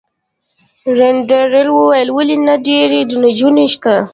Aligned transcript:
رینالډي 0.97 1.61
وویل: 1.73 2.07
ولي 2.15 2.37
نه، 2.45 2.55
ډیرې 2.65 3.01
نجونې 3.23 3.65
شته. 3.73 3.95